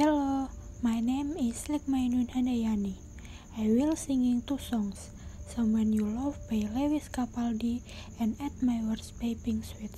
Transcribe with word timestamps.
Hello, 0.00 0.48
my 0.80 0.98
name 0.98 1.36
is 1.36 1.68
Lekmainun 1.68 2.32
Handayani. 2.32 2.94
I 3.58 3.68
will 3.68 3.94
singing 3.96 4.40
two 4.40 4.56
songs, 4.56 5.10
Someone 5.46 5.92
You 5.92 6.06
Love 6.06 6.38
by 6.48 6.64
Lewis 6.72 7.10
Capaldi 7.12 7.82
and 8.18 8.34
At 8.40 8.62
My 8.62 8.80
Worst 8.88 9.20
by 9.20 9.36
Pink 9.44 9.62
Sweat$. 9.62 9.92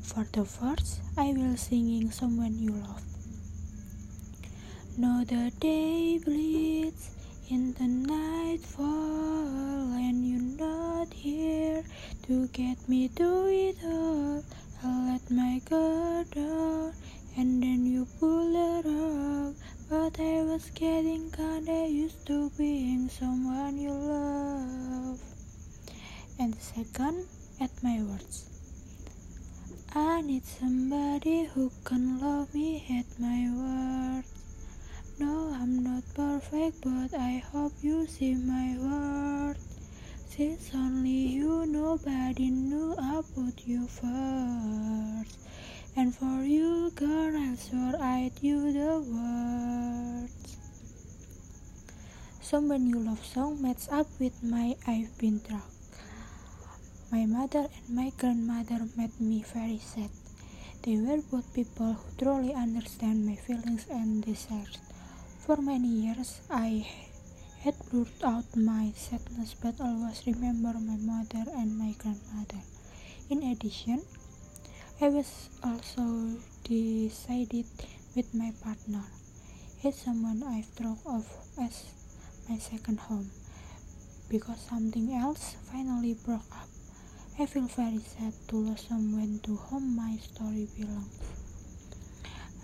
For 0.00 0.24
the 0.32 0.46
first, 0.46 1.02
I 1.18 1.34
will 1.36 1.58
singing 1.58 2.10
Someone 2.10 2.56
You 2.56 2.80
Love. 2.80 3.04
Know 4.96 5.22
the 5.28 5.52
day 5.60 6.16
bleeds 6.16 7.10
into 7.50 7.84
nightfall 7.84 8.88
and 10.00 10.24
you're 10.24 10.56
not 10.56 11.12
here 11.12 11.84
to 12.22 12.48
get 12.56 12.88
me 12.88 13.08
through 13.08 13.52
it 13.52 13.76
all. 13.84 14.42
I 14.82 15.12
let 15.12 15.30
my 15.30 15.60
guard 15.68 16.30
down 16.30 16.94
and 17.36 17.62
then 17.62 17.84
you 17.84 18.06
pull 18.18 18.56
it 18.56 18.86
up. 18.86 18.95
I 20.18 20.42
was 20.42 20.70
getting 20.70 21.30
kinda 21.30 21.86
used 21.88 22.24
to 22.26 22.48
being 22.56 23.10
someone 23.10 23.76
you 23.76 23.92
love. 23.92 25.20
And 26.38 26.54
the 26.54 26.60
second, 26.60 27.26
at 27.60 27.70
my 27.82 28.00
words. 28.02 28.48
I 29.94 30.22
need 30.22 30.46
somebody 30.46 31.44
who 31.44 31.70
can 31.84 32.18
love 32.18 32.54
me 32.54 32.82
at 32.88 33.20
my 33.20 33.44
words. 33.60 34.32
No, 35.18 35.52
I'm 35.52 35.84
not 35.84 36.04
perfect, 36.14 36.80
but 36.80 37.12
I 37.18 37.42
hope 37.52 37.72
you 37.82 38.06
see 38.06 38.34
my 38.34 38.76
worth. 38.78 39.60
Since 40.30 40.70
only 40.74 41.36
you, 41.36 41.66
nobody 41.66 42.50
knew 42.50 42.94
I 42.98 43.20
put 43.34 43.66
you 43.66 43.86
first. 43.86 45.38
And 45.94 46.14
for 46.14 46.42
you, 46.42 46.90
girl, 46.94 47.36
I 47.36 47.54
swore 47.56 48.00
I'd 48.00 48.32
you 48.42 48.72
the 48.72 49.00
words. 49.00 50.05
Someone 52.46 52.86
you 52.86 53.00
love 53.02 53.26
song 53.26 53.60
matches 53.60 53.88
up 53.90 54.06
with 54.20 54.40
my 54.40 54.76
I've 54.86 55.10
been 55.18 55.42
drunk. 55.42 55.66
My 57.10 57.26
mother 57.26 57.66
and 57.66 57.90
my 57.90 58.12
grandmother 58.16 58.86
made 58.96 59.18
me 59.18 59.42
very 59.42 59.82
sad. 59.82 60.10
They 60.84 60.94
were 60.96 61.26
both 61.26 61.52
people 61.54 61.94
who 61.94 62.06
truly 62.22 62.54
understand 62.54 63.26
my 63.26 63.34
feelings 63.34 63.86
and 63.90 64.22
desires. 64.22 64.78
For 65.42 65.56
many 65.56 65.88
years, 66.06 66.40
I 66.48 66.86
had 67.66 67.74
blurred 67.90 68.22
out 68.22 68.46
my 68.54 68.92
sadness 68.94 69.56
but 69.60 69.80
always 69.80 70.22
remember 70.24 70.78
my 70.78 71.02
mother 71.02 71.50
and 71.50 71.76
my 71.76 71.98
grandmother. 71.98 72.62
In 73.28 73.42
addition, 73.42 74.02
I 75.00 75.08
was 75.08 75.50
also 75.64 76.38
decided 76.62 77.66
with 78.14 78.32
my 78.32 78.52
partner. 78.62 79.02
He's 79.82 79.98
someone 79.98 80.44
I've 80.46 80.70
thought 80.78 81.02
of 81.10 81.26
as 81.58 82.05
my 82.48 82.58
second 82.58 83.00
home. 83.00 83.30
Because 84.28 84.60
something 84.60 85.12
else 85.12 85.56
finally 85.70 86.14
broke 86.14 86.50
up. 86.52 86.68
I 87.38 87.46
feel 87.46 87.66
very 87.66 87.98
sad 87.98 88.32
to 88.48 88.56
lose 88.56 88.86
someone 88.88 89.40
to 89.44 89.56
whom 89.56 89.94
my 89.94 90.16
story 90.16 90.68
belongs. 90.76 91.20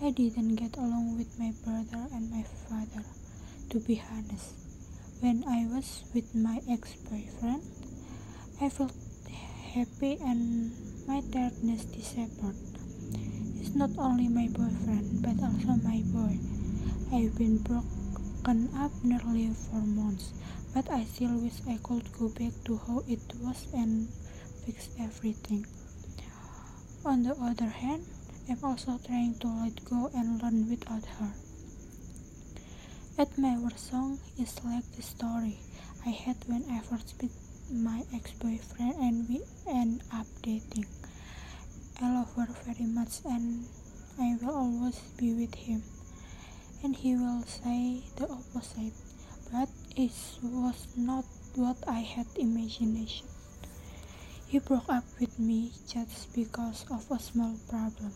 I 0.01 0.11
didn't 0.11 0.55
get 0.55 0.75
along 0.77 1.17
with 1.17 1.37
my 1.39 1.53
brother 1.63 2.07
and 2.13 2.29
my 2.31 2.43
father, 2.43 3.05
to 3.69 3.79
be 3.79 4.01
honest. 4.11 4.55
When 5.21 5.43
I 5.47 5.65
was 5.73 6.03
with 6.13 6.35
my 6.35 6.59
ex 6.69 6.95
boyfriend, 7.07 7.63
I 8.59 8.69
felt 8.69 8.91
happy 9.73 10.17
and 10.21 10.71
my 11.07 11.21
tiredness 11.31 11.85
disappeared. 11.85 12.55
It's 13.61 13.75
not 13.75 13.91
only 13.97 14.27
my 14.27 14.47
boyfriend 14.51 15.21
but 15.21 15.39
also 15.41 15.79
my 15.83 16.01
boy. 16.11 16.37
I've 17.15 17.37
been 17.37 17.63
broken 18.43 18.69
up 18.75 18.91
nearly 19.03 19.49
four 19.53 19.79
months, 19.79 20.33
but 20.73 20.89
I 20.91 21.05
still 21.05 21.37
wish 21.39 21.61
I 21.65 21.77
could 21.81 22.11
go 22.11 22.27
back 22.27 22.51
to 22.65 22.77
how 22.85 23.01
it 23.07 23.21
was 23.39 23.67
and 23.73 24.09
fix 24.65 24.89
everything. 24.99 25.65
On 27.05 27.23
the 27.23 27.35
other 27.35 27.69
hand, 27.69 28.03
I'm 28.49 28.57
also 28.61 28.99
trying 29.05 29.35
to 29.39 29.47
let 29.47 29.85
go 29.85 30.11
and 30.13 30.43
learn 30.43 30.69
without 30.69 31.05
her. 31.05 31.31
At 33.17 33.37
my 33.37 33.57
worst 33.57 33.89
song 33.91 34.19
is 34.37 34.59
like 34.65 34.91
the 34.97 35.03
story 35.03 35.59
I 36.05 36.09
had 36.09 36.35
when 36.47 36.65
I 36.69 36.79
first 36.79 37.21
met 37.21 37.31
my 37.71 38.03
ex-boyfriend 38.13 38.95
and 38.99 39.29
we 39.29 39.41
end 39.69 40.03
up 40.13 40.27
dating. 40.41 40.87
I 42.01 42.13
love 42.13 42.33
her 42.35 42.47
very 42.65 42.89
much 42.89 43.23
and 43.23 43.65
I 44.19 44.35
will 44.41 44.55
always 44.55 44.99
be 45.17 45.33
with 45.33 45.55
him. 45.55 45.83
And 46.83 46.95
he 46.95 47.15
will 47.15 47.43
say 47.43 48.03
the 48.17 48.27
opposite, 48.27 48.93
but 49.51 49.69
it 49.95 50.11
was 50.43 50.87
not 50.97 51.23
what 51.55 51.77
I 51.87 51.99
had 51.99 52.27
imagination. 52.35 53.27
He 54.47 54.59
broke 54.59 54.89
up 54.89 55.05
with 55.19 55.39
me 55.39 55.71
just 55.87 56.33
because 56.35 56.85
of 56.91 57.09
a 57.09 57.19
small 57.19 57.55
problem. 57.69 58.11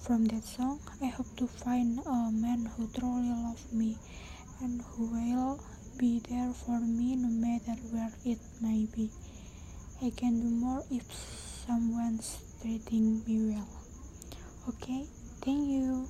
From 0.00 0.26
that 0.28 0.44
song, 0.44 0.80
I 1.02 1.06
hope 1.06 1.36
to 1.36 1.46
find 1.46 1.98
a 2.06 2.30
man 2.30 2.70
who 2.76 2.88
truly 2.88 3.30
loves 3.30 3.72
me 3.72 3.98
and 4.60 4.80
who 4.80 5.06
will 5.06 5.60
be 5.98 6.20
there 6.28 6.52
for 6.52 6.80
me 6.80 7.16
no 7.16 7.28
matter 7.28 7.78
where 7.90 8.12
it 8.24 8.38
may 8.60 8.86
be. 8.94 9.10
I 10.00 10.10
can 10.10 10.40
do 10.40 10.48
more 10.48 10.82
if 10.90 11.04
someone's 11.66 12.38
treating 12.60 13.22
me 13.24 13.54
well. 13.54 13.68
Okay, 14.68 15.04
thank 15.42 15.68
you. 15.68 16.08